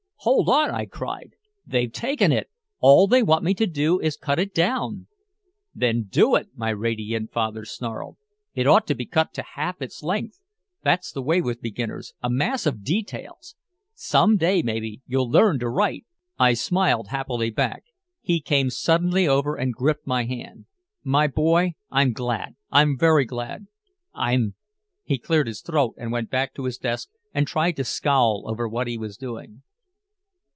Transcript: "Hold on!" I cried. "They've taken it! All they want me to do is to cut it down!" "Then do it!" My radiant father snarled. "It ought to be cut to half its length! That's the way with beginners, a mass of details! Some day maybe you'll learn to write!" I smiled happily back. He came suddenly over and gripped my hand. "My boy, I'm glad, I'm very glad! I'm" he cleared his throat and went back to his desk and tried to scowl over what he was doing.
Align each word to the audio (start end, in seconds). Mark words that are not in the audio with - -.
"Hold 0.23 0.49
on!" 0.49 0.69
I 0.69 0.85
cried. 0.85 1.31
"They've 1.65 1.91
taken 1.91 2.31
it! 2.31 2.47
All 2.79 3.07
they 3.07 3.23
want 3.23 3.43
me 3.43 3.55
to 3.55 3.65
do 3.65 3.97
is 3.99 4.15
to 4.17 4.23
cut 4.23 4.37
it 4.37 4.53
down!" 4.53 5.07
"Then 5.73 6.03
do 6.09 6.35
it!" 6.35 6.49
My 6.53 6.69
radiant 6.69 7.31
father 7.31 7.65
snarled. 7.65 8.17
"It 8.53 8.67
ought 8.67 8.85
to 8.85 8.93
be 8.93 9.07
cut 9.07 9.33
to 9.33 9.41
half 9.41 9.81
its 9.81 10.03
length! 10.03 10.39
That's 10.83 11.11
the 11.11 11.23
way 11.23 11.41
with 11.41 11.59
beginners, 11.59 12.13
a 12.21 12.29
mass 12.29 12.67
of 12.67 12.83
details! 12.83 13.55
Some 13.95 14.37
day 14.37 14.61
maybe 14.61 15.01
you'll 15.07 15.27
learn 15.27 15.57
to 15.57 15.67
write!" 15.67 16.05
I 16.37 16.53
smiled 16.53 17.07
happily 17.07 17.49
back. 17.49 17.85
He 18.21 18.41
came 18.41 18.69
suddenly 18.69 19.27
over 19.27 19.55
and 19.55 19.73
gripped 19.73 20.05
my 20.05 20.25
hand. 20.25 20.65
"My 21.03 21.25
boy, 21.25 21.73
I'm 21.89 22.13
glad, 22.13 22.53
I'm 22.69 22.95
very 22.95 23.25
glad! 23.25 23.65
I'm" 24.13 24.53
he 25.03 25.17
cleared 25.17 25.47
his 25.47 25.61
throat 25.61 25.95
and 25.97 26.11
went 26.11 26.29
back 26.29 26.53
to 26.53 26.65
his 26.65 26.77
desk 26.77 27.09
and 27.33 27.47
tried 27.47 27.71
to 27.77 27.83
scowl 27.83 28.43
over 28.45 28.67
what 28.67 28.85
he 28.87 28.99
was 28.99 29.17
doing. 29.17 29.63